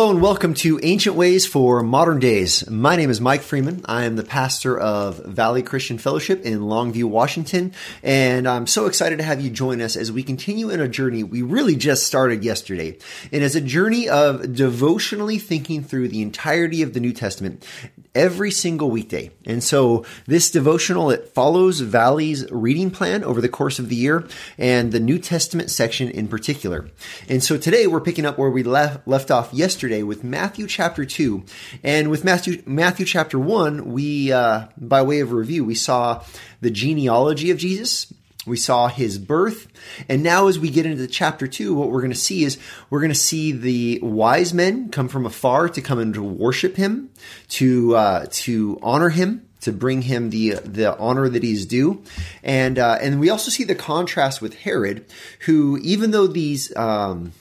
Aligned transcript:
Hello 0.00 0.12
and 0.12 0.22
welcome 0.22 0.54
to 0.54 0.80
Ancient 0.82 1.14
Ways 1.14 1.46
for 1.46 1.82
Modern 1.82 2.20
Days. 2.20 2.66
My 2.70 2.96
name 2.96 3.10
is 3.10 3.20
Mike 3.20 3.42
Freeman. 3.42 3.82
I 3.84 4.04
am 4.04 4.16
the 4.16 4.22
pastor 4.22 4.78
of 4.78 5.18
Valley 5.26 5.62
Christian 5.62 5.98
Fellowship 5.98 6.40
in 6.42 6.60
Longview, 6.60 7.04
Washington, 7.04 7.74
and 8.02 8.48
I'm 8.48 8.66
so 8.66 8.86
excited 8.86 9.18
to 9.18 9.24
have 9.24 9.42
you 9.42 9.50
join 9.50 9.82
us 9.82 9.96
as 9.96 10.10
we 10.10 10.22
continue 10.22 10.70
in 10.70 10.80
a 10.80 10.88
journey 10.88 11.22
we 11.22 11.42
really 11.42 11.76
just 11.76 12.06
started 12.06 12.42
yesterday. 12.42 12.96
And 13.30 13.44
it's 13.44 13.54
a 13.54 13.60
journey 13.60 14.08
of 14.08 14.54
devotionally 14.54 15.38
thinking 15.38 15.84
through 15.84 16.08
the 16.08 16.22
entirety 16.22 16.80
of 16.80 16.94
the 16.94 17.00
New 17.00 17.12
Testament 17.12 17.66
every 18.14 18.50
single 18.50 18.90
weekday. 18.90 19.30
And 19.44 19.62
so 19.62 20.06
this 20.26 20.50
devotional, 20.50 21.10
it 21.10 21.28
follows 21.28 21.80
Valley's 21.80 22.50
reading 22.50 22.90
plan 22.90 23.22
over 23.22 23.42
the 23.42 23.50
course 23.50 23.78
of 23.78 23.90
the 23.90 23.96
year 23.96 24.26
and 24.56 24.92
the 24.92 24.98
New 24.98 25.18
Testament 25.18 25.70
section 25.70 26.08
in 26.08 26.26
particular. 26.26 26.88
And 27.28 27.44
so 27.44 27.58
today 27.58 27.86
we're 27.86 28.00
picking 28.00 28.24
up 28.24 28.38
where 28.38 28.50
we 28.50 28.62
left, 28.62 29.06
left 29.06 29.30
off 29.30 29.52
yesterday 29.52 29.89
yesterday 29.90 30.02
with 30.04 30.22
Matthew 30.22 30.68
chapter 30.68 31.04
2. 31.04 31.42
And 31.82 32.10
with 32.10 32.22
Matthew, 32.22 32.62
Matthew 32.64 33.04
chapter 33.04 33.40
1, 33.40 33.90
we, 33.90 34.30
uh, 34.30 34.66
by 34.76 35.02
way 35.02 35.18
of 35.18 35.32
review, 35.32 35.64
we 35.64 35.74
saw 35.74 36.22
the 36.60 36.70
genealogy 36.70 37.50
of 37.50 37.58
Jesus. 37.58 38.12
We 38.46 38.56
saw 38.56 38.86
his 38.86 39.18
birth. 39.18 39.66
And 40.08 40.22
now, 40.22 40.46
as 40.46 40.60
we 40.60 40.70
get 40.70 40.86
into 40.86 41.08
chapter 41.08 41.48
two, 41.48 41.74
what 41.74 41.90
we're 41.90 42.00
going 42.00 42.12
to 42.12 42.16
see 42.16 42.44
is 42.44 42.56
we're 42.88 43.00
going 43.00 43.10
to 43.10 43.18
see 43.18 43.50
the 43.50 43.98
wise 44.00 44.54
men 44.54 44.90
come 44.90 45.08
from 45.08 45.26
afar 45.26 45.68
to 45.68 45.80
come 45.82 45.98
and 45.98 46.14
to 46.14 46.22
worship 46.22 46.76
him, 46.76 47.10
to, 47.48 47.96
uh, 47.96 48.26
to 48.30 48.78
honor 48.80 49.08
him, 49.08 49.44
to 49.62 49.72
bring 49.72 50.02
him 50.02 50.30
the 50.30 50.54
the 50.54 50.96
honor 50.96 51.28
that 51.28 51.42
he's 51.42 51.66
due, 51.66 52.02
and 52.42 52.78
uh, 52.78 52.96
and 53.02 53.20
we 53.20 53.28
also 53.28 53.50
see 53.50 53.62
the 53.62 53.74
contrast 53.74 54.40
with 54.40 54.54
Herod, 54.54 55.04
who 55.40 55.76
even 55.82 56.12
though 56.12 56.26
these 56.26 56.74
um, 56.76 57.32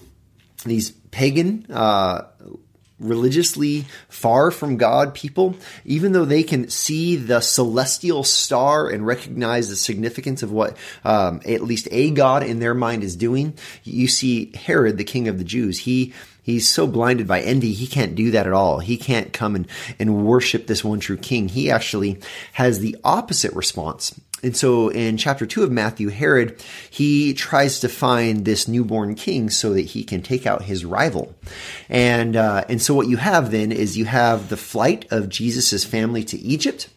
these 0.66 0.92
pagan, 1.12 1.66
uh, 1.72 2.26
religiously 3.00 3.86
far 4.10 4.52
from 4.52 4.78
God 4.78 5.14
people, 5.14 5.56
even 5.86 6.12
though 6.12 6.26
they 6.26 6.44
can 6.44 6.70
see 6.70 7.16
the 7.16 7.40
celestial 7.40 8.24
star 8.24 8.90
and 8.90 9.06
recognize 9.06 9.70
the 9.70 9.76
significance 9.76 10.44
of 10.44 10.52
what 10.52 10.76
um, 11.06 11.42
at 11.48 11.62
least 11.62 11.88
a 11.92 12.12
God 12.12 12.44
in 12.44 12.60
their 12.60 12.74
mind 12.74 13.04
is 13.04 13.16
doing, 13.16 13.54
you 13.84 14.08
see 14.08 14.52
Herod, 14.56 14.98
the 14.98 15.04
king 15.04 15.28
of 15.28 15.38
the 15.38 15.44
Jews, 15.44 15.80
he 15.80 16.14
He's 16.42 16.68
so 16.68 16.88
blinded 16.88 17.28
by 17.28 17.42
envy, 17.42 17.74
he 17.74 17.86
can't 17.86 18.16
do 18.16 18.32
that 18.32 18.48
at 18.48 18.54
all. 18.54 18.80
He 18.80 18.98
can't 18.98 19.32
come 19.32 19.56
and, 19.56 19.68
and 20.00 20.26
worship 20.26 20.66
this 20.66 20.84
one 20.84 21.00
true 21.00 21.18
king. 21.18 21.48
He 21.48 21.70
actually 21.70 22.20
has 22.54 22.80
the 22.80 22.98
opposite 23.04 23.54
response. 23.54 24.20
And 24.42 24.56
so 24.56 24.90
in 24.90 25.18
chapter 25.18 25.46
two 25.46 25.64
of 25.64 25.72
Matthew, 25.72 26.10
Herod, 26.10 26.64
he 26.90 27.34
tries 27.34 27.80
to 27.82 27.90
find 27.90 28.46
this 28.46 28.68
newborn 28.68 29.16
king 29.16 29.50
so 29.50 29.74
that 29.74 29.82
he 29.82 30.04
can 30.04 30.22
take 30.22 30.48
out 30.48 30.64
his 30.64 30.86
rival. 30.86 31.36
And, 31.90 32.36
uh, 32.36 32.64
and 32.70 32.82
so 32.82 32.94
what 32.94 33.08
you 33.08 33.18
have 33.18 33.52
then 33.52 33.72
is 33.72 33.98
you 33.98 34.06
have 34.06 34.50
the 34.50 34.58
flight 34.58 35.06
of 35.12 35.30
Jesus' 35.30 35.84
family 35.84 36.24
to 36.26 36.38
Egypt. 36.38 36.90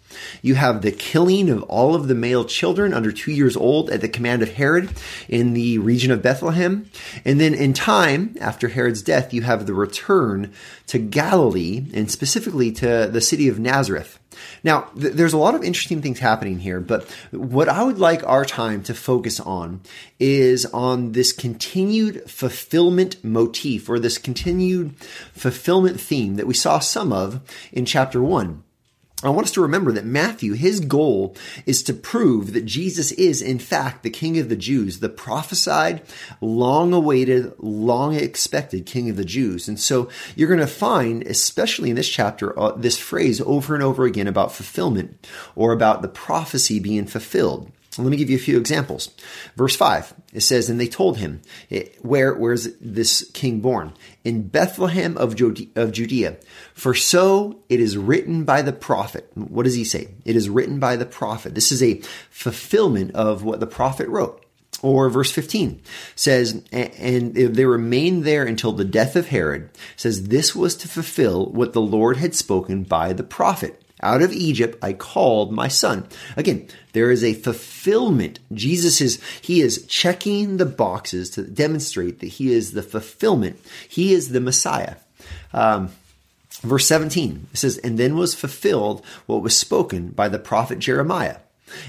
You 0.43 0.55
have 0.55 0.83
the 0.83 0.93
killing 0.93 1.49
of 1.49 1.63
all 1.65 1.95
of 1.95 2.07
the 2.09 2.15
male 2.15 2.45
children 2.45 2.93
under 2.93 3.13
two 3.13 3.33
years 3.33 3.57
old 3.57 3.91
at 3.91 4.01
the 4.01 4.09
command 4.09 4.43
of 4.43 4.53
Herod 4.53 4.91
in 5.29 5.55
the 5.55 5.79
region 5.79 6.11
of 6.11 6.23
Bethlehem. 6.23 6.91
And 7.25 7.41
then 7.41 7.55
in 7.55 7.73
time, 7.73 8.37
after 8.41 8.69
Herod's 8.69 9.03
death, 9.03 9.33
you 9.33 9.43
have 9.43 9.67
the 9.67 9.75
return 9.75 10.53
to 10.89 10.99
Galilee 10.99 11.87
and 11.95 12.11
specifically 12.11 12.71
to 12.73 13.09
the 13.11 13.21
city 13.21 13.49
of 13.49 13.59
Nazareth. 13.59 14.19
Now, 14.65 14.91
th- 14.99 15.15
there's 15.15 15.33
a 15.33 15.39
lot 15.39 15.55
of 15.55 15.63
interesting 15.63 16.03
things 16.03 16.19
happening 16.19 16.59
here, 16.59 16.81
but 16.81 17.09
what 17.31 17.69
I 17.69 17.83
would 17.83 17.99
like 17.99 18.23
our 18.25 18.45
time 18.45 18.83
to 18.85 18.95
focus 18.95 19.41
on 19.41 19.81
is 20.19 20.67
on 20.67 21.13
this 21.13 21.33
continued 21.33 22.31
fulfillment 22.31 23.23
motif 23.25 23.89
or 23.89 23.99
this 23.99 24.19
continued 24.19 24.97
fulfillment 25.33 26.01
theme 26.01 26.37
that 26.37 26.47
we 26.47 26.55
saw 26.55 26.79
some 26.79 27.13
of 27.13 27.41
in 27.73 27.85
chapter 27.85 28.23
one. 28.23 28.63
I 29.25 29.31
want 29.31 29.47
us 29.47 29.53
to 29.53 29.63
remember 29.63 29.93
that 29.93 30.05
Matthew, 30.05 30.55
his 30.55 30.81
goal 30.81 31.37
is 31.65 31.83
to 31.85 31.95
prove 31.95 32.53
that 32.53 32.65
Jesus 32.65 33.13
is, 33.13 33.41
in 33.41 33.59
fact, 33.59 34.03
the 34.03 34.11
King 34.11 34.39
of 34.39 34.49
the 34.49 34.57
Jews, 34.57 34.99
the 34.99 35.09
prophesied, 35.09 36.03
long 36.41 36.93
awaited, 36.93 37.53
long 37.59 38.15
expected 38.15 38.85
King 38.85 39.09
of 39.11 39.17
the 39.17 39.25
Jews. 39.25 39.69
And 39.69 39.79
so 39.79 40.09
you're 40.35 40.49
going 40.49 40.61
to 40.61 40.67
find, 40.67 41.23
especially 41.23 41.91
in 41.91 41.97
this 41.97 42.09
chapter, 42.09 42.59
uh, 42.59 42.73
this 42.73 42.99
phrase 42.99 43.41
over 43.43 43.75
and 43.75 43.83
over 43.83 44.05
again 44.05 44.27
about 44.27 44.53
fulfillment 44.53 45.27
or 45.55 45.73
about 45.73 46.03
the 46.03 46.09
prophecy 46.09 46.81
being 46.81 47.07
fulfilled. 47.07 47.71
Let 47.99 48.09
me 48.09 48.17
give 48.17 48.31
you 48.31 48.37
a 48.37 48.41
few 48.41 48.59
examples. 48.59 49.11
Verse 49.55 49.77
5, 49.77 50.15
it 50.33 50.41
says, 50.41 50.71
And 50.71 50.81
they 50.81 50.89
told 50.89 51.19
him, 51.19 51.43
eh, 51.71 51.85
Where, 52.01 52.33
where's 52.35 52.75
this 52.79 53.31
king 53.35 53.61
born? 53.61 53.93
In 54.25 54.49
Bethlehem 54.49 55.19
of 55.19 55.37
Judea. 55.37 56.37
For 56.73 56.95
so 56.95 57.63
it 57.69 57.81
is 57.81 57.99
written 57.99 58.45
by 58.45 58.63
the 58.63 58.73
prophet. 58.73 59.31
What 59.35 59.65
does 59.65 59.75
he 59.75 59.85
say? 59.85 60.09
It 60.25 60.37
is 60.37 60.49
written 60.49 60.81
by 60.81 60.97
the 60.97 61.05
prophet. 61.05 61.55
This 61.55 61.71
is 61.71 61.83
a 61.83 62.01
fulfillment 62.31 63.15
of 63.15 63.43
what 63.43 63.61
the 63.61 63.67
prophet 63.67 64.09
wrote. 64.09 64.43
Or 64.81 65.11
verse 65.11 65.31
15 65.31 65.83
says, 66.17 66.63
and 66.73 67.35
they 67.35 67.67
remained 67.67 68.25
there 68.25 68.45
until 68.45 68.73
the 68.73 68.85
death 68.85 69.17
of 69.17 69.29
Herod, 69.29 69.71
says 69.97 70.29
this 70.29 70.57
was 70.57 70.75
to 70.77 70.89
fulfill 70.89 71.47
what 71.47 71.73
the 71.73 71.81
Lord 71.81 72.17
had 72.17 72.35
spoken 72.35 72.83
by 72.83 73.13
the 73.13 73.23
prophet. 73.23 73.82
Out 74.03 74.23
of 74.23 74.33
Egypt 74.33 74.79
I 74.83 74.93
called 74.93 75.53
my 75.53 75.69
son. 75.69 76.07
Again, 76.37 76.67
there 76.93 77.11
is 77.11 77.23
a 77.23 77.35
fulfillment. 77.35 78.41
Jesus 78.53 79.01
is, 79.01 79.23
he 79.41 79.61
is 79.61 79.87
checking 79.87 80.57
the 80.57 80.67
boxes 80.67 81.31
to 81.31 81.43
demonstrate 81.43 82.21
that 82.21 82.27
he 82.27 82.53
is 82.53 82.73
the 82.73 82.83
fulfillment. 82.83 83.61
He 83.89 84.13
is 84.13 84.31
the 84.31 84.41
Messiah. 84.41 84.97
Um, 85.53 85.91
verse 86.63 86.87
17, 86.87 87.47
it 87.53 87.57
says, 87.57 87.79
And 87.79 87.99
then 87.99 88.17
was 88.17 88.35
fulfilled 88.35 89.05
what 89.27 89.43
was 89.43 89.57
spoken 89.57 90.09
by 90.09 90.29
the 90.29 90.39
prophet 90.39 90.79
Jeremiah. 90.79 91.37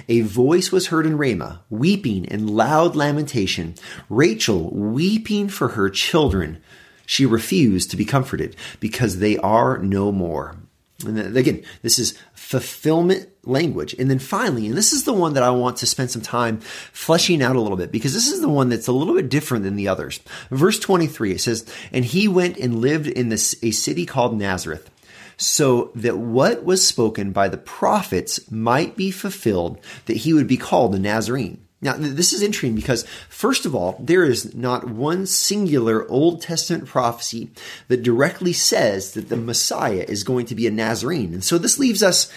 A 0.07 0.21
voice 0.21 0.71
was 0.71 0.87
heard 0.87 1.05
in 1.05 1.17
Ramah, 1.17 1.61
weeping 1.69 2.25
and 2.29 2.49
loud 2.49 2.95
lamentation, 2.95 3.75
Rachel 4.09 4.69
weeping 4.69 5.49
for 5.49 5.69
her 5.69 5.89
children. 5.89 6.61
She 7.05 7.25
refused 7.25 7.91
to 7.91 7.97
be 7.97 8.05
comforted 8.05 8.55
because 8.79 9.19
they 9.19 9.37
are 9.37 9.77
no 9.77 10.11
more. 10.11 10.55
And 11.03 11.37
again, 11.37 11.63
this 11.81 11.99
is 11.99 12.17
fulfillment 12.33 13.29
language. 13.43 13.93
And 13.99 14.09
then 14.09 14.19
finally, 14.19 14.67
and 14.67 14.77
this 14.77 14.93
is 14.93 15.03
the 15.03 15.13
one 15.13 15.33
that 15.33 15.43
I 15.43 15.49
want 15.49 15.77
to 15.77 15.85
spend 15.85 16.11
some 16.11 16.21
time 16.21 16.59
fleshing 16.59 17.41
out 17.41 17.55
a 17.55 17.61
little 17.61 17.77
bit 17.77 17.91
because 17.91 18.13
this 18.13 18.31
is 18.31 18.41
the 18.41 18.49
one 18.49 18.69
that's 18.69 18.87
a 18.87 18.93
little 18.93 19.15
bit 19.15 19.29
different 19.29 19.63
than 19.63 19.75
the 19.75 19.87
others. 19.87 20.19
Verse 20.49 20.79
23, 20.79 21.33
it 21.33 21.41
says, 21.41 21.65
And 21.91 22.05
he 22.05 22.27
went 22.27 22.57
and 22.57 22.79
lived 22.79 23.07
in 23.07 23.29
this, 23.29 23.55
a 23.61 23.71
city 23.71 24.05
called 24.05 24.37
Nazareth 24.37 24.89
so 25.37 25.91
that 25.95 26.17
what 26.17 26.63
was 26.63 26.87
spoken 26.87 27.31
by 27.31 27.49
the 27.49 27.57
prophets 27.57 28.51
might 28.51 28.95
be 28.95 29.11
fulfilled, 29.11 29.79
that 30.05 30.17
he 30.17 30.33
would 30.33 30.47
be 30.47 30.57
called 30.57 30.95
a 30.95 30.99
Nazarene. 30.99 31.62
Now, 31.83 31.95
this 31.97 32.33
is 32.33 32.41
interesting 32.41 32.75
because, 32.75 33.03
first 33.29 33.65
of 33.65 33.75
all, 33.75 33.97
there 33.99 34.23
is 34.23 34.55
not 34.55 34.87
one 34.87 35.25
singular 35.25 36.09
Old 36.09 36.41
Testament 36.41 36.85
prophecy 36.85 37.51
that 37.89 38.03
directly 38.03 38.53
says 38.53 39.13
that 39.13 39.29
the 39.29 39.37
Messiah 39.37 40.05
is 40.07 40.23
going 40.23 40.45
to 40.47 40.55
be 40.55 40.65
a 40.65 40.71
Nazarene. 40.71 41.33
And 41.33 41.43
so 41.43 41.57
this 41.57 41.77
leaves 41.77 42.01
us 42.01 42.31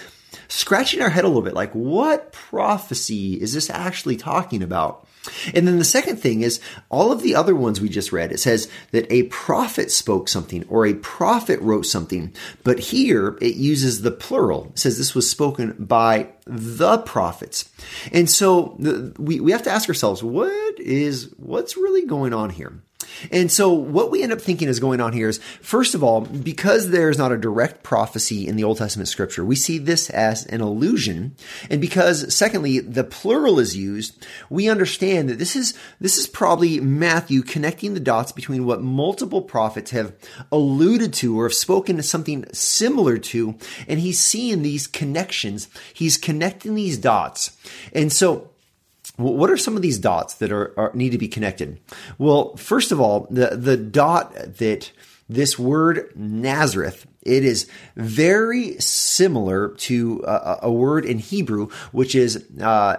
scratching 0.48 1.00
our 1.00 1.10
head 1.10 1.24
a 1.24 1.28
little 1.28 1.42
bit 1.42 1.54
like, 1.54 1.72
what 1.72 2.32
prophecy 2.32 3.40
is 3.40 3.52
this 3.54 3.70
actually 3.70 4.16
talking 4.16 4.62
about? 4.62 5.06
And 5.54 5.66
then 5.66 5.78
the 5.78 5.84
second 5.84 6.16
thing 6.16 6.42
is 6.42 6.60
all 6.88 7.12
of 7.12 7.22
the 7.22 7.34
other 7.34 7.54
ones 7.54 7.80
we 7.80 7.88
just 7.88 8.12
read, 8.12 8.32
it 8.32 8.40
says 8.40 8.68
that 8.90 9.10
a 9.12 9.24
prophet 9.24 9.90
spoke 9.90 10.28
something 10.28 10.64
or 10.68 10.86
a 10.86 10.94
prophet 10.94 11.60
wrote 11.60 11.86
something. 11.86 12.32
But 12.64 12.78
here 12.78 13.38
it 13.40 13.56
uses 13.56 14.02
the 14.02 14.10
plural. 14.10 14.66
It 14.66 14.78
says 14.78 14.98
this 14.98 15.14
was 15.14 15.30
spoken 15.30 15.74
by 15.78 16.28
the 16.46 16.98
prophets. 16.98 17.70
And 18.12 18.28
so 18.30 18.76
the, 18.78 19.14
we, 19.18 19.40
we 19.40 19.52
have 19.52 19.62
to 19.64 19.70
ask 19.70 19.88
ourselves, 19.88 20.22
what 20.22 20.78
is, 20.78 21.32
what's 21.36 21.76
really 21.76 22.06
going 22.06 22.32
on 22.32 22.50
here? 22.50 22.80
And 23.30 23.50
so 23.50 23.72
what 23.72 24.10
we 24.10 24.22
end 24.22 24.32
up 24.32 24.40
thinking 24.40 24.68
is 24.68 24.80
going 24.80 25.00
on 25.00 25.12
here 25.12 25.28
is, 25.28 25.38
first 25.60 25.94
of 25.94 26.02
all, 26.02 26.22
because 26.22 26.90
there's 26.90 27.18
not 27.18 27.32
a 27.32 27.36
direct 27.36 27.82
prophecy 27.82 28.46
in 28.46 28.56
the 28.56 28.64
Old 28.64 28.78
Testament 28.78 29.08
scripture, 29.08 29.44
we 29.44 29.56
see 29.56 29.78
this 29.78 30.10
as 30.10 30.46
an 30.46 30.60
allusion. 30.60 31.34
And 31.70 31.80
because 31.80 32.34
secondly, 32.34 32.80
the 32.80 33.04
plural 33.04 33.58
is 33.58 33.76
used, 33.76 34.26
we 34.50 34.68
understand 34.68 35.28
that 35.28 35.38
this 35.38 35.56
is, 35.56 35.74
this 36.00 36.18
is 36.18 36.26
probably 36.26 36.80
Matthew 36.80 37.42
connecting 37.42 37.94
the 37.94 38.00
dots 38.00 38.32
between 38.32 38.66
what 38.66 38.82
multiple 38.82 39.42
prophets 39.42 39.90
have 39.90 40.14
alluded 40.50 41.12
to 41.14 41.38
or 41.38 41.44
have 41.44 41.54
spoken 41.54 41.96
to 41.96 42.02
something 42.02 42.44
similar 42.52 43.18
to. 43.18 43.56
And 43.88 44.00
he's 44.00 44.20
seeing 44.20 44.62
these 44.62 44.86
connections. 44.86 45.68
He's 45.92 46.18
connecting 46.18 46.74
these 46.74 46.98
dots. 46.98 47.56
And 47.92 48.12
so 48.12 48.50
what 49.16 49.50
are 49.50 49.56
some 49.56 49.76
of 49.76 49.82
these 49.82 49.98
dots 49.98 50.34
that 50.34 50.52
are, 50.52 50.78
are, 50.78 50.90
need 50.94 51.10
to 51.10 51.18
be 51.18 51.28
connected? 51.28 51.80
Well, 52.18 52.56
first 52.56 52.92
of 52.92 53.00
all, 53.00 53.26
the 53.30 53.56
the 53.56 53.76
dot 53.76 54.34
that 54.34 54.90
this 55.28 55.58
word 55.58 56.12
Nazareth 56.14 57.06
it 57.22 57.44
is 57.44 57.68
very 57.96 58.78
similar 58.78 59.70
to 59.70 60.22
a, 60.26 60.58
a 60.62 60.72
word 60.72 61.04
in 61.04 61.18
Hebrew, 61.18 61.70
which 61.90 62.14
is 62.14 62.46
uh, 62.60 62.98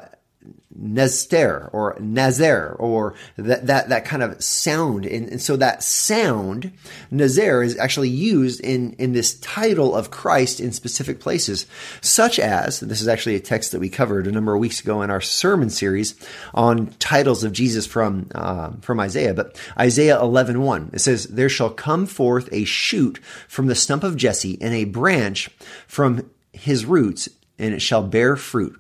Nester 0.78 1.70
or 1.74 1.96
Nazer 1.96 2.76
or 2.80 3.16
that, 3.36 3.68
that, 3.68 3.90
that 3.90 4.06
kind 4.06 4.22
of 4.22 4.42
sound. 4.44 5.06
And, 5.06 5.30
and, 5.30 5.42
so 5.42 5.58
that 5.58 5.84
sound, 5.84 6.72
Nazer, 7.12 7.66
is 7.66 7.78
actually 7.78 8.10
used 8.10 8.60
in, 8.62 8.94
in 8.94 9.14
this 9.14 9.40
title 9.40 9.96
of 9.96 10.12
Christ 10.12 10.60
in 10.60 10.72
specific 10.72 11.20
places, 11.20 11.66
such 12.02 12.40
as, 12.40 12.80
this 12.80 13.02
is 13.02 13.08
actually 13.08 13.36
a 13.36 13.40
text 13.40 13.72
that 13.72 13.80
we 13.80 13.90
covered 13.90 14.28
a 14.28 14.32
number 14.32 14.54
of 14.54 14.60
weeks 14.60 14.80
ago 14.80 15.02
in 15.02 15.10
our 15.10 15.22
sermon 15.22 15.70
series 15.70 16.16
on 16.54 16.88
titles 17.00 17.44
of 17.44 17.54
Jesus 17.54 17.86
from, 17.88 18.30
uh, 18.36 18.72
from 18.82 19.00
Isaiah, 19.00 19.34
but 19.34 19.60
Isaiah 19.80 20.20
11, 20.20 20.62
1, 20.62 20.92
it 20.94 21.00
says, 21.00 21.26
there 21.26 21.50
shall 21.50 21.72
come 21.72 22.06
forth 22.06 22.50
a 22.52 22.66
shoot 22.66 23.20
from 23.48 23.68
the 23.68 23.76
stump 23.76 24.04
of 24.04 24.16
Jesse 24.16 24.58
and 24.62 24.74
a 24.74 24.86
branch 24.86 25.50
from 25.88 26.30
his 26.54 26.86
roots 26.86 27.30
and 27.60 27.74
it 27.74 27.82
shall 27.82 28.04
bear 28.04 28.36
fruit. 28.36 28.80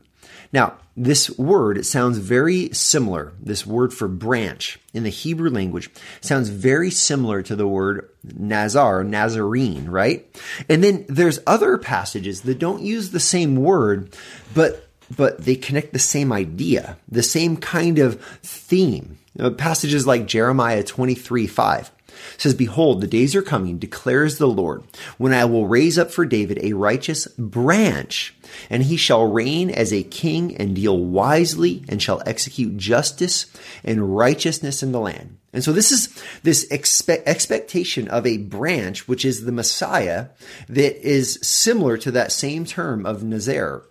Now, 0.54 0.78
this 0.96 1.30
word, 1.38 1.86
sounds 1.86 2.18
very 2.18 2.74
similar. 2.74 3.34
This 3.40 3.66
word 3.66 3.94
for 3.94 4.08
branch 4.08 4.80
in 4.94 5.04
the 5.04 5.10
Hebrew 5.10 5.50
language 5.50 5.90
sounds 6.22 6.50
very 6.50 6.90
similar 6.90 7.44
to 7.44 7.56
the 7.56 7.68
word 7.68 8.10
Nazar, 8.24 9.04
Nazarene, 9.04 9.90
right? 9.90 10.26
And 10.68 10.84
then 10.84 11.06
there's 11.08 11.40
other 11.46 11.78
passages 11.78 12.42
that 12.42 12.60
don't 12.60 12.82
use 12.82 13.12
the 13.12 13.20
same 13.20 13.56
word, 13.56 14.16
but 14.54 14.84
but 15.16 15.46
they 15.46 15.56
connect 15.56 15.94
the 15.94 16.00
same 16.00 16.34
idea, 16.34 16.98
the 17.08 17.24
same 17.24 17.56
kind 17.56 17.98
of 18.00 18.22
theme. 18.44 19.18
You 19.38 19.44
know, 19.44 19.52
passages 19.52 20.06
like 20.06 20.26
Jeremiah 20.26 20.84
23, 20.84 21.48
5 21.48 21.92
says, 22.38 22.54
Behold, 22.54 23.02
the 23.02 23.08
days 23.08 23.36
are 23.36 23.42
coming, 23.42 23.78
declares 23.78 24.38
the 24.38 24.48
Lord, 24.48 24.84
when 25.18 25.34
I 25.34 25.46
will 25.46 25.68
raise 25.68 25.98
up 25.98 26.12
for 26.12 26.26
David 26.26 26.60
a 26.62 26.74
righteous 26.74 27.28
branch, 27.38 28.36
and 28.70 28.84
he 28.84 28.98
shall 28.98 29.26
reign 29.26 29.70
as 29.70 29.92
a 29.92 30.04
king 30.04 30.56
and 30.58 30.76
deal 30.76 30.98
wisely 30.98 31.84
and 31.90 32.02
shall 32.02 32.24
execute 32.26 32.78
justice 32.78 33.46
and 33.84 34.16
righteousness 34.16 34.82
in 34.84 34.92
the 34.92 35.00
land. 35.00 35.38
And 35.54 35.64
so 35.64 35.74
this 35.74 35.92
is 35.92 36.10
this 36.44 36.68
expe- 36.70 37.24
expectation 37.26 38.08
of 38.10 38.28
a 38.28 38.38
branch, 38.38 39.08
which 39.08 39.26
is 39.26 39.46
the 39.46 39.52
Messiah, 39.52 40.28
that 40.70 41.08
is 41.08 41.40
similar 41.42 41.98
to 41.98 42.12
that 42.12 42.32
same 42.32 42.66
term 42.66 43.06
of 43.06 43.24
Nazar 43.24 43.84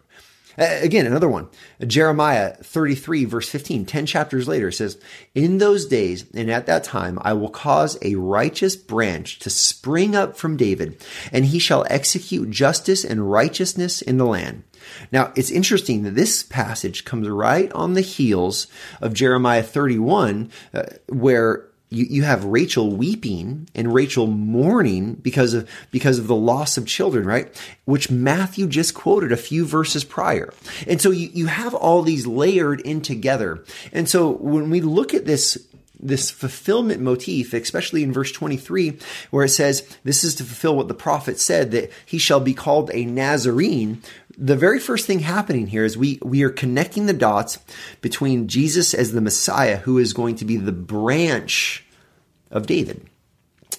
Again, 0.59 1.07
another 1.07 1.29
one. 1.29 1.49
Jeremiah 1.87 2.55
33 2.55 3.25
verse 3.25 3.49
15, 3.49 3.87
10 3.87 4.07
chapters 4.07 4.49
later 4.49 4.71
says, 4.71 4.99
In 5.35 5.59
those 5.59 5.87
days 5.87 6.25
and 6.35 6.51
at 6.51 6.67
that 6.67 6.85
time, 6.85 7.19
I 7.23 7.35
will 7.35 7.51
cause 7.51 7.99
a 8.03 8.15
righteous 8.15 8.77
branch 8.77 9.39
to 9.41 9.51
spring 9.51 10.17
up 10.17 10.37
from 10.37 10.57
David, 10.57 11.03
and 11.33 11.47
he 11.47 11.59
shall 11.59 11.87
execute 11.91 12.51
justice 12.51 13.05
and 13.05 13.31
righteousness 13.31 14.03
in 14.03 14.17
the 14.17 14.27
land. 14.27 14.65
Now, 15.13 15.33
it's 15.37 15.51
interesting 15.51 16.03
that 16.03 16.15
this 16.15 16.43
passage 16.43 17.05
comes 17.05 17.29
right 17.29 17.73
on 17.73 17.95
the 17.95 18.01
heels 18.01 18.67
of 19.01 19.15
Jeremiah 19.15 19.63
31, 19.63 20.51
uh, 20.73 20.85
where 21.09 21.69
you, 21.91 22.05
you 22.05 22.23
have 22.25 22.45
Rachel 22.45 22.91
weeping 22.91 23.69
and 23.75 23.95
Rachel 23.95 24.27
mourning 24.27 25.15
because 25.15 25.55
of 25.55 25.69
because 25.91 26.19
of 26.19 26.27
the 26.27 26.35
loss 26.35 26.77
of 26.77 26.87
children, 26.87 27.25
right? 27.25 27.49
Which 27.85 28.11
Matthew 28.11 28.67
just 28.67 28.95
quoted 28.95 29.31
a 29.31 29.37
few 29.37 29.65
verses 29.65 30.03
prior. 30.03 30.53
And 30.87 31.01
so 31.01 31.11
you, 31.11 31.29
you 31.33 31.47
have 31.47 31.75
all 31.75 32.03
these 32.03 32.27
layered 32.27 32.81
in 32.81 33.03
together. 33.03 33.65
And 33.93 34.09
so 34.09 34.31
when 34.31 34.71
we 34.71 34.81
look 34.81 35.15
at 35.15 35.27
this 35.27 35.59
this 35.99 36.31
fulfillment 36.31 37.01
motif, 37.01 37.55
especially 37.55 38.03
in 38.03 38.13
verse 38.13 38.31
23, 38.31 38.99
where 39.31 39.45
it 39.45 39.51
says, 39.51 39.89
This 40.05 40.25
is 40.25 40.35
to 40.37 40.45
fulfill 40.45 40.77
what 40.77 40.89
the 40.89 40.95
prophet 40.95 41.39
said, 41.39 41.71
that 41.71 41.91
he 42.05 42.19
shall 42.19 42.41
be 42.41 42.55
called 42.55 42.91
a 42.93 43.05
Nazarene 43.05 44.03
the 44.37 44.57
very 44.57 44.79
first 44.79 45.07
thing 45.07 45.21
happening 45.21 45.67
here 45.67 45.85
is 45.85 45.97
we, 45.97 46.19
we 46.23 46.43
are 46.43 46.51
connecting 46.51 47.07
the 47.07 47.13
dots 47.13 47.59
between 48.01 48.49
Jesus 48.49 48.93
as 48.95 49.13
the 49.13 49.21
Messiah, 49.21 49.79
who 49.79 49.99
is 49.99 50.13
going 50.13 50.37
to 50.37 50.45
be 50.45 50.57
the 50.57 50.73
branch 50.73 51.85
of 52.51 52.67
David. 52.67 53.09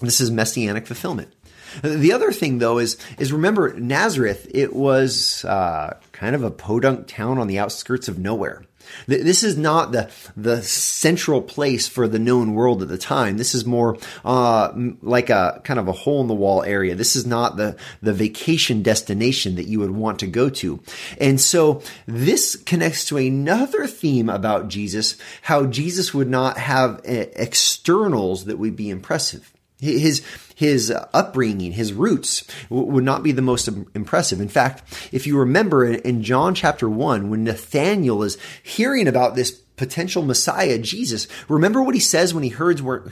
This 0.02 0.20
is 0.20 0.32
messianic 0.32 0.88
fulfillment. 0.88 1.34
The 1.82 2.14
other 2.14 2.32
thing, 2.32 2.60
though, 2.60 2.78
is 2.78 2.98
is 3.18 3.34
remember 3.34 3.74
Nazareth. 3.74 4.50
It 4.54 4.74
was 4.74 5.46
uh, 5.46 5.98
kind 6.12 6.36
of 6.36 6.44
a 6.44 6.52
podunk 6.52 7.08
town 7.08 7.38
on 7.38 7.48
the 7.48 7.60
outskirts 7.60 8.08
of 8.08 8.18
nowhere. 8.18 8.64
This 9.06 9.44
is 9.44 9.58
not 9.58 9.92
the 9.92 10.10
the 10.36 10.62
central 10.62 11.42
place 11.42 11.88
for 11.88 12.08
the 12.08 12.20
known 12.20 12.54
world 12.54 12.82
at 12.82 12.88
the 12.88 12.98
time. 12.98 13.38
This 13.38 13.54
is 13.54 13.66
more 13.66 13.98
uh, 14.26 14.74
like 15.02 15.30
a 15.30 15.62
kind 15.64 15.80
of 15.80 15.88
a 15.88 15.94
hole 15.94 16.22
in 16.22 16.28
the 16.28 16.34
wall 16.34 16.64
area. 16.64 16.96
This 16.96 17.16
is 17.16 17.26
not 17.26 17.58
the 17.58 17.76
the 18.02 18.14
vacation 18.14 18.84
destination 18.84 19.56
that 19.56 19.68
you 19.68 19.80
would 19.80 19.92
want 19.92 20.20
to 20.20 20.28
go 20.28 20.50
to. 20.50 20.80
And 21.20 21.40
so 21.40 21.82
this 22.06 22.56
connects 22.56 23.06
to 23.06 23.18
another 23.18 23.88
theme 23.88 24.30
about 24.30 24.68
Jesus: 24.68 25.16
how 25.44 25.66
Jesus 25.66 26.14
would 26.14 26.30
not 26.30 26.58
have 26.58 27.02
eh, 27.06 27.26
externals 27.36 28.46
that 28.46 28.58
would 28.58 28.76
be 28.76 28.90
impressive. 28.90 29.54
His 29.80 30.24
his 30.56 30.92
upbringing, 31.14 31.74
his 31.74 31.94
roots 31.94 32.44
would 32.70 33.04
not 33.04 33.22
be 33.22 33.32
the 33.32 33.44
most 33.44 33.68
impressive. 33.68 34.42
In 34.42 34.48
fact, 34.48 34.82
if 35.12 35.28
you 35.28 35.38
remember 35.38 35.86
in 35.86 36.24
John 36.24 36.56
chapter 36.56 36.90
1, 36.90 37.30
when 37.30 37.44
Nathanael 37.44 38.24
is 38.24 38.40
hearing 38.64 39.08
about 39.08 39.36
this 39.36 39.52
potential 39.52 40.24
Messiah, 40.24 40.80
Jesus, 40.80 41.28
remember 41.48 41.84
what 41.84 41.94
he 41.94 42.00
says 42.00 42.34
when 42.34 42.42
he 42.44 42.50
hears 42.50 42.82
where, 42.82 43.04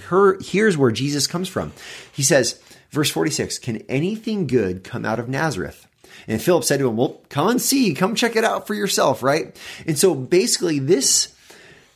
hears 0.42 0.76
where 0.76 0.90
Jesus 0.90 1.28
comes 1.28 1.48
from. 1.48 1.72
He 2.12 2.24
says, 2.24 2.60
verse 2.90 3.12
46, 3.12 3.60
Can 3.60 3.78
anything 3.88 4.48
good 4.48 4.84
come 4.84 5.06
out 5.06 5.20
of 5.20 5.30
Nazareth? 5.30 5.86
And 6.28 6.42
Philip 6.42 6.64
said 6.64 6.80
to 6.80 6.90
him, 6.90 6.98
Well, 6.98 7.22
come 7.30 7.48
and 7.48 7.62
see, 7.62 7.94
come 7.94 8.16
check 8.16 8.36
it 8.36 8.44
out 8.44 8.66
for 8.66 8.74
yourself, 8.74 9.22
right? 9.22 9.56
And 9.86 10.00
so 10.00 10.16
basically, 10.16 10.80
this 10.80 11.36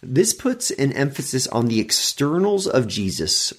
this 0.02 0.34
puts 0.34 0.72
an 0.72 0.94
emphasis 0.94 1.48
on 1.48 1.66
the 1.66 1.80
externals 1.80 2.68
of 2.68 2.88
Jesus 2.88 3.52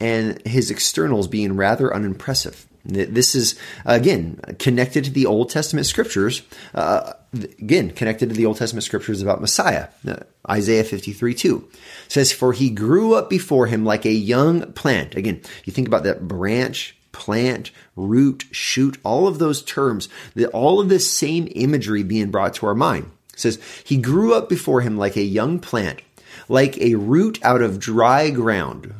and 0.00 0.44
his 0.46 0.70
externals 0.70 1.28
being 1.28 1.56
rather 1.56 1.94
unimpressive. 1.94 2.66
This 2.86 3.34
is, 3.34 3.58
again, 3.84 4.40
connected 4.58 5.04
to 5.04 5.10
the 5.10 5.26
Old 5.26 5.50
Testament 5.50 5.86
scriptures. 5.86 6.42
Uh, 6.72 7.14
again, 7.34 7.90
connected 7.90 8.28
to 8.28 8.34
the 8.34 8.46
Old 8.46 8.58
Testament 8.58 8.84
scriptures 8.84 9.20
about 9.20 9.40
Messiah. 9.40 9.88
Uh, 10.06 10.18
Isaiah 10.48 10.84
53 10.84 11.34
2 11.34 11.68
says, 12.06 12.30
For 12.30 12.52
he 12.52 12.70
grew 12.70 13.14
up 13.14 13.28
before 13.28 13.66
him 13.66 13.84
like 13.84 14.04
a 14.04 14.12
young 14.12 14.72
plant. 14.72 15.16
Again, 15.16 15.40
you 15.64 15.72
think 15.72 15.88
about 15.88 16.04
that 16.04 16.28
branch, 16.28 16.96
plant, 17.10 17.72
root, 17.96 18.44
shoot, 18.52 18.98
all 19.02 19.26
of 19.26 19.40
those 19.40 19.62
terms, 19.62 20.08
all 20.52 20.78
of 20.78 20.88
this 20.88 21.10
same 21.10 21.48
imagery 21.56 22.04
being 22.04 22.30
brought 22.30 22.54
to 22.54 22.66
our 22.66 22.74
mind. 22.74 23.10
It 23.32 23.40
says, 23.40 23.58
He 23.84 23.96
grew 23.96 24.32
up 24.32 24.48
before 24.48 24.82
him 24.82 24.96
like 24.96 25.16
a 25.16 25.22
young 25.22 25.58
plant 25.58 26.02
like 26.48 26.78
a 26.78 26.94
root 26.94 27.38
out 27.42 27.62
of 27.62 27.78
dry 27.78 28.30
ground. 28.30 28.94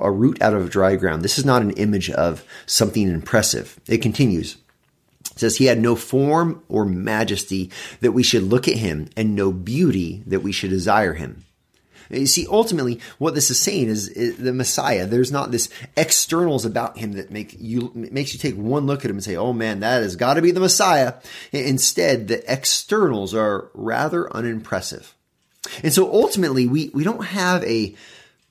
A 0.00 0.10
root 0.10 0.40
out 0.40 0.54
of 0.54 0.70
dry 0.70 0.96
ground. 0.96 1.22
This 1.22 1.38
is 1.38 1.44
not 1.44 1.62
an 1.62 1.72
image 1.72 2.10
of 2.10 2.44
something 2.66 3.08
impressive. 3.08 3.78
It 3.86 3.98
continues. 3.98 4.56
It 5.32 5.40
says 5.40 5.56
he 5.56 5.66
had 5.66 5.80
no 5.80 5.96
form 5.96 6.62
or 6.68 6.84
majesty 6.84 7.70
that 8.00 8.12
we 8.12 8.22
should 8.22 8.44
look 8.44 8.68
at 8.68 8.76
him 8.76 9.08
and 9.16 9.34
no 9.34 9.52
beauty 9.52 10.22
that 10.26 10.40
we 10.40 10.52
should 10.52 10.70
desire 10.70 11.14
him. 11.14 11.44
You 12.10 12.26
see, 12.26 12.46
ultimately, 12.48 13.00
what 13.18 13.34
this 13.34 13.50
is 13.50 13.58
saying 13.58 13.88
is, 13.88 14.08
is, 14.08 14.36
the 14.36 14.52
Messiah. 14.52 15.06
There's 15.06 15.32
not 15.32 15.50
this 15.50 15.68
externals 15.96 16.64
about 16.64 16.98
him 16.98 17.12
that 17.12 17.32
make 17.32 17.56
you 17.58 17.90
makes 17.94 18.32
you 18.32 18.38
take 18.38 18.54
one 18.54 18.86
look 18.86 19.04
at 19.04 19.10
him 19.10 19.16
and 19.16 19.24
say, 19.24 19.34
"Oh 19.34 19.52
man, 19.52 19.80
that 19.80 20.02
has 20.02 20.14
got 20.14 20.34
to 20.34 20.42
be 20.42 20.52
the 20.52 20.60
Messiah." 20.60 21.14
Instead, 21.52 22.28
the 22.28 22.50
externals 22.50 23.34
are 23.34 23.70
rather 23.74 24.32
unimpressive. 24.32 25.14
And 25.82 25.92
so 25.92 26.12
ultimately, 26.12 26.66
we, 26.66 26.90
we 26.90 27.04
don't 27.04 27.24
have 27.24 27.64
a 27.64 27.94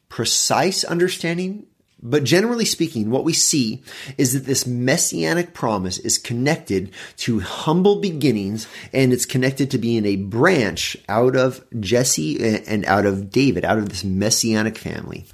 precise 0.10 0.84
understanding, 0.84 1.68
but 2.02 2.24
generally 2.24 2.66
speaking, 2.66 3.10
what 3.10 3.24
we 3.24 3.34
see 3.34 3.82
is 4.18 4.34
that 4.34 4.46
this 4.46 4.68
messianic 4.68 5.54
promise 5.54 5.98
is 5.98 6.18
connected 6.18 6.92
to 7.18 7.40
humble 7.40 7.96
beginnings 7.96 8.68
and 8.94 9.12
it's 9.12 9.26
connected 9.26 9.72
to 9.72 9.78
being 9.78 10.06
a 10.06 10.16
branch 10.16 10.96
out 11.10 11.36
of 11.36 11.66
Jesse 11.80 12.64
and 12.68 12.86
out 12.86 13.06
of 13.06 13.32
David, 13.32 13.66
out 13.66 13.80
of 13.80 13.90
this 13.90 14.04
messianic 14.04 14.78
family. 14.78 15.26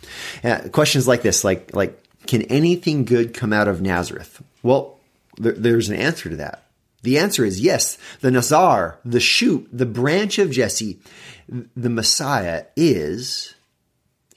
Uh, 0.43 0.59
questions 0.71 1.07
like 1.07 1.23
this, 1.23 1.43
like, 1.43 1.75
like, 1.75 2.01
can 2.27 2.43
anything 2.43 3.03
good 3.03 3.33
come 3.33 3.51
out 3.51 3.67
of 3.67 3.81
Nazareth? 3.81 4.41
Well, 4.63 4.99
there, 5.37 5.53
there's 5.53 5.89
an 5.89 5.95
answer 5.95 6.29
to 6.29 6.35
that. 6.37 6.67
The 7.03 7.17
answer 7.17 7.43
is 7.43 7.59
yes. 7.59 7.97
The 8.21 8.31
Nazar, 8.31 8.99
the 9.03 9.19
shoot, 9.19 9.67
the 9.73 9.85
branch 9.87 10.37
of 10.37 10.51
Jesse, 10.51 10.99
the 11.49 11.89
Messiah 11.89 12.65
is 12.75 13.55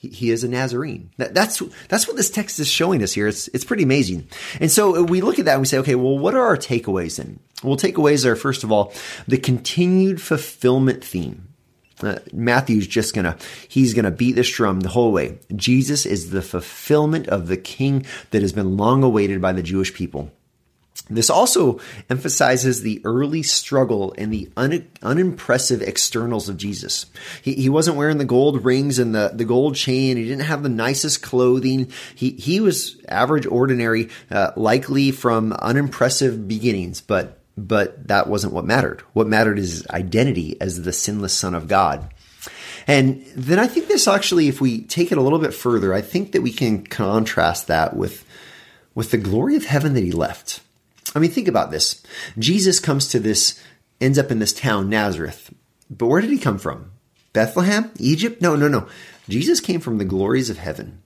he 0.09 0.31
is 0.31 0.45
a 0.45 0.49
Nazarene. 0.49 1.11
That's 1.17 1.63
that's 1.89 2.07
what 2.07 2.17
this 2.17 2.31
text 2.31 2.59
is 2.59 2.69
showing 2.69 3.03
us 3.03 3.13
here. 3.13 3.29
It's 3.29 3.49
it's 3.49 3.65
pretty 3.65 3.83
amazing. 3.83 4.29
And 4.61 4.71
so 4.71 5.03
we 5.03 5.21
look 5.21 5.39
at 5.39 5.45
that 5.45 5.53
and 5.53 5.61
we 5.61 5.67
say, 5.67 5.79
okay, 5.79 5.95
well, 5.95 6.19
what 6.19 6.35
are 6.35 6.43
our 6.43 6.57
takeaways 6.57 7.17
then? 7.17 7.41
Well, 7.63 7.77
takeaways 7.77 8.25
are 8.25 8.37
first 8.37 8.65
of 8.65 8.73
all 8.73 8.93
the 9.27 9.39
continued 9.39 10.21
fulfillment 10.21 11.05
theme. 11.05 11.49
Uh, 12.03 12.19
Matthew's 12.33 12.87
just 12.87 13.15
gonna 13.15 13.37
he's 13.69 13.95
gonna 13.95 14.11
beat 14.11 14.33
this 14.33 14.51
drum 14.51 14.81
the 14.81 14.89
whole 14.89 15.13
way. 15.13 15.39
Jesus 15.55 16.05
is 16.05 16.31
the 16.31 16.43
fulfillment 16.43 17.29
of 17.29 17.47
the 17.47 17.57
King 17.57 18.05
that 18.31 18.43
has 18.43 18.53
been 18.53 18.77
long 18.77 19.03
awaited 19.03 19.41
by 19.41 19.53
the 19.53 19.63
Jewish 19.63 19.95
people. 19.95 20.33
This 21.11 21.29
also 21.29 21.81
emphasizes 22.09 22.81
the 22.81 23.03
early 23.05 23.43
struggle 23.43 24.15
and 24.17 24.33
the 24.33 24.51
un, 24.57 24.89
unimpressive 25.03 25.83
externals 25.83 26.49
of 26.49 26.57
Jesus. 26.57 27.05
He, 27.43 27.53
he 27.55 27.69
wasn't 27.69 27.99
wearing 27.99 28.17
the 28.17 28.25
gold 28.25 28.65
rings 28.65 28.99
and 28.99 29.15
the, 29.15 29.31
the 29.35 29.45
gold 29.45 29.75
chain. 29.75 30.17
He 30.17 30.25
didn't 30.25 30.47
have 30.47 30.63
the 30.63 30.71
nicest 30.71 31.23
clothing. 31.23 31.93
He, 32.15 32.31
he 32.31 32.61
was 32.61 32.97
average, 33.07 33.45
ordinary, 33.45 34.09
uh, 34.31 34.53
likely 34.57 35.11
from 35.11 35.53
unimpressive 35.53 36.49
beginnings, 36.49 37.03
but, 37.03 37.39
but 37.55 38.09
that 38.09 38.27
wasn't 38.27 38.55
what 38.55 38.65
mattered. 38.65 39.03
What 39.13 39.27
mattered 39.27 39.59
is 39.59 39.73
his 39.73 39.87
identity 39.89 40.59
as 40.59 40.83
the 40.83 40.93
sinless 40.93 41.35
son 41.35 41.55
of 41.55 41.69
God. 41.69 42.15
And 42.87 43.27
then 43.37 43.59
I 43.59 43.67
think 43.67 43.89
this 43.89 44.09
actually, 44.09 44.49
if 44.49 44.59
we 44.59 44.83
take 44.83 45.13
it 45.13 45.19
a 45.19 45.23
little 45.23 45.39
bit 45.39 45.53
further, 45.53 45.93
I 45.93 46.01
think 46.01 46.33
that 46.33 46.43
we 46.43 46.53
can 46.53 46.83
contrast 46.87 47.67
that 47.67 47.95
with, 47.95 48.25
with 48.95 49.11
the 49.11 49.19
glory 49.19 49.57
of 49.57 49.67
heaven 49.67 49.93
that 49.95 50.05
he 50.05 50.13
left. 50.13 50.61
I 51.15 51.19
mean, 51.19 51.31
think 51.31 51.49
about 51.49 51.71
this. 51.71 52.03
Jesus 52.39 52.81
comes 52.81 53.09
to 53.09 53.21
this, 53.21 53.61
ends 54.01 54.19
up 54.19 54.31
in 54.31 54.39
this 54.39 54.53
town, 54.53 54.89
Nazareth. 54.89 55.55
But 55.91 56.07
where 56.07 56.21
did 56.21 56.31
he 56.31 56.39
come 56.39 56.59
from? 56.59 56.91
Bethlehem? 57.33 57.91
Egypt? 57.99 58.41
No, 58.41 58.57
no, 58.57 58.69
no. 58.69 58.89
Jesus 59.29 59.61
came 59.61 59.81
from 59.81 59.99
the 59.99 60.05
glories 60.05 60.51
of 60.51 60.59
heaven. 60.59 61.03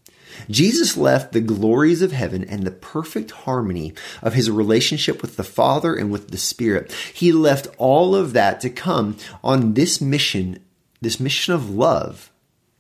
Jesus 0.48 0.96
left 0.96 1.32
the 1.32 1.40
glories 1.40 2.00
of 2.00 2.12
heaven 2.12 2.44
and 2.44 2.62
the 2.62 2.70
perfect 2.70 3.32
harmony 3.32 3.92
of 4.22 4.34
his 4.34 4.50
relationship 4.50 5.20
with 5.20 5.36
the 5.36 5.44
Father 5.44 5.94
and 5.94 6.10
with 6.10 6.30
the 6.30 6.38
Spirit. 6.38 6.92
He 7.12 7.32
left 7.32 7.68
all 7.76 8.14
of 8.14 8.32
that 8.34 8.60
to 8.60 8.70
come 8.70 9.16
on 9.42 9.74
this 9.74 10.00
mission, 10.00 10.64
this 11.00 11.18
mission 11.18 11.54
of 11.54 11.70
love 11.70 12.30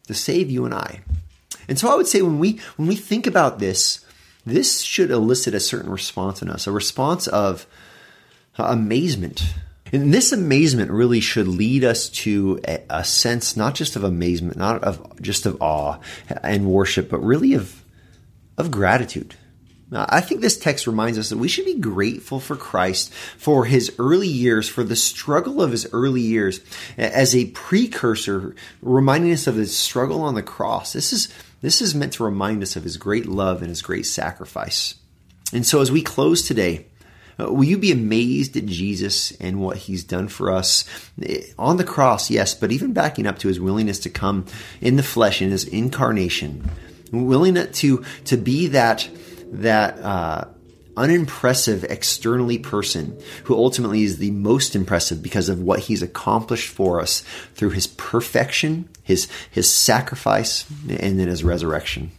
to 0.06 0.14
save 0.14 0.50
you 0.50 0.64
and 0.64 0.74
I. 0.74 1.00
And 1.68 1.78
so 1.78 1.90
I 1.90 1.96
would 1.96 2.06
say 2.06 2.22
when 2.22 2.38
we 2.38 2.60
when 2.76 2.88
we 2.88 2.96
think 2.96 3.26
about 3.26 3.58
this, 3.58 4.04
this 4.50 4.80
should 4.80 5.10
elicit 5.10 5.54
a 5.54 5.60
certain 5.60 5.90
response 5.90 6.42
in 6.42 6.50
us, 6.50 6.66
a 6.66 6.72
response 6.72 7.26
of 7.26 7.66
amazement. 8.56 9.54
And 9.92 10.12
this 10.12 10.32
amazement 10.32 10.90
really 10.90 11.20
should 11.20 11.48
lead 11.48 11.84
us 11.84 12.08
to 12.10 12.60
a, 12.66 12.82
a, 12.90 13.04
sense 13.04 13.56
not 13.56 13.74
just 13.74 13.96
of 13.96 14.04
amazement, 14.04 14.56
not 14.56 14.84
of 14.84 15.20
just 15.20 15.46
of 15.46 15.62
awe 15.62 15.98
and 16.42 16.66
worship, 16.66 17.08
but 17.08 17.22
really 17.22 17.54
of 17.54 17.82
of 18.58 18.70
gratitude. 18.70 19.36
Now, 19.90 20.04
I 20.08 20.20
think 20.20 20.42
this 20.42 20.58
text 20.58 20.86
reminds 20.86 21.18
us 21.18 21.30
that 21.30 21.38
we 21.38 21.48
should 21.48 21.64
be 21.64 21.78
grateful 21.78 22.40
for 22.40 22.56
Christ 22.56 23.12
for 23.38 23.64
his 23.64 23.94
early 23.98 24.28
years, 24.28 24.68
for 24.68 24.84
the 24.84 24.96
struggle 24.96 25.62
of 25.62 25.70
his 25.70 25.88
early 25.94 26.20
years 26.20 26.60
as 26.98 27.34
a 27.34 27.46
precursor, 27.46 28.54
reminding 28.82 29.32
us 29.32 29.46
of 29.46 29.54
his 29.54 29.74
struggle 29.74 30.20
on 30.20 30.34
the 30.34 30.42
cross. 30.42 30.92
This 30.92 31.14
is 31.14 31.32
this 31.60 31.80
is 31.82 31.94
meant 31.94 32.12
to 32.14 32.24
remind 32.24 32.62
us 32.62 32.76
of 32.76 32.84
his 32.84 32.96
great 32.96 33.26
love 33.26 33.60
and 33.60 33.68
his 33.68 33.82
great 33.82 34.06
sacrifice. 34.06 34.94
And 35.52 35.66
so 35.66 35.80
as 35.80 35.90
we 35.90 36.02
close 36.02 36.46
today, 36.46 36.86
uh, 37.40 37.52
will 37.52 37.64
you 37.64 37.78
be 37.78 37.92
amazed 37.92 38.56
at 38.56 38.66
Jesus 38.66 39.30
and 39.40 39.60
what 39.60 39.76
he's 39.76 40.04
done 40.04 40.28
for 40.28 40.50
us 40.50 40.84
eh, 41.22 41.42
on 41.58 41.76
the 41.76 41.84
cross? 41.84 42.30
Yes, 42.30 42.54
but 42.54 42.72
even 42.72 42.92
backing 42.92 43.26
up 43.26 43.38
to 43.38 43.48
his 43.48 43.60
willingness 43.60 44.00
to 44.00 44.10
come 44.10 44.46
in 44.80 44.96
the 44.96 45.02
flesh 45.02 45.40
in 45.40 45.50
his 45.50 45.64
incarnation, 45.64 46.68
willing 47.12 47.54
to 47.54 48.04
to 48.24 48.36
be 48.36 48.68
that 48.68 49.08
that 49.52 49.98
uh, 50.00 50.44
unimpressive 50.98 51.84
externally 51.84 52.58
person 52.58 53.18
who 53.44 53.54
ultimately 53.54 54.02
is 54.02 54.18
the 54.18 54.32
most 54.32 54.74
impressive 54.74 55.22
because 55.22 55.48
of 55.48 55.60
what 55.60 55.78
he's 55.80 56.02
accomplished 56.02 56.68
for 56.68 57.00
us 57.00 57.22
through 57.54 57.70
his 57.70 57.86
perfection, 57.86 58.88
his 59.02 59.28
his 59.50 59.72
sacrifice, 59.72 60.66
and 60.88 61.18
then 61.18 61.28
his 61.28 61.44
resurrection. 61.44 62.10